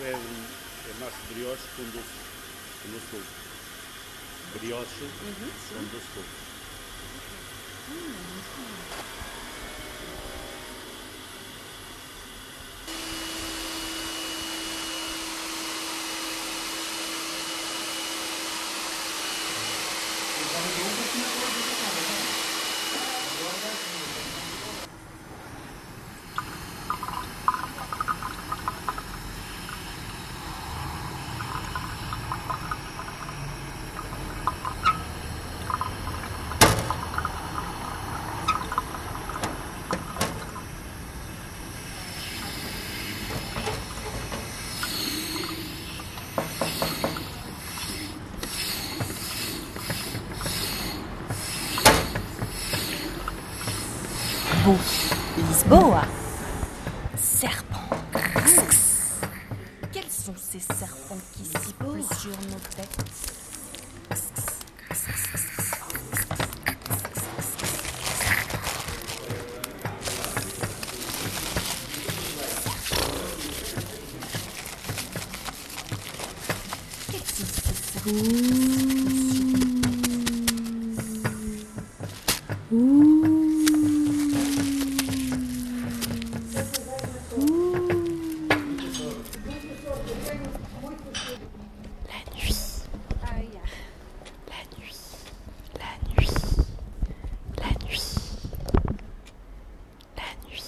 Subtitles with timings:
[0.00, 0.46] é, um,
[0.90, 2.06] é massa de brioche com doce,
[2.82, 3.24] com doce coco.
[4.60, 6.48] Brioche uhum, com doce coco.
[23.40, 24.07] Agora vai.
[55.38, 56.02] Lisboa.
[57.16, 57.88] Serpent.
[59.90, 62.98] Quels sont ces serpents qui sifflent sur nos têtes?
[91.28, 91.34] La
[92.34, 92.84] nuit.
[93.22, 93.60] La nuit.
[95.76, 96.36] La nuit.
[97.58, 98.04] La nuit.
[100.16, 100.64] La nuit.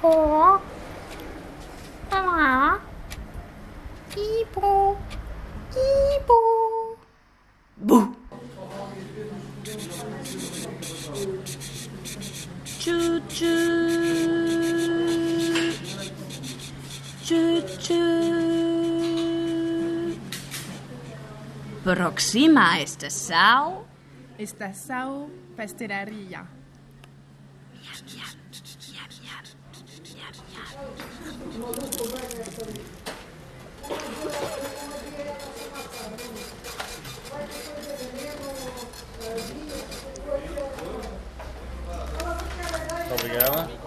[0.00, 0.60] Ko.
[2.12, 2.78] Ah.
[4.16, 4.96] Ibo.
[5.74, 6.38] Ibo.
[7.76, 8.14] Bouh.
[12.84, 13.48] Choo choo.
[17.24, 19.14] Choo choo.
[21.82, 23.86] Próxima estação.
[24.38, 26.46] Estação pastelaria.
[43.14, 43.83] Obrigado.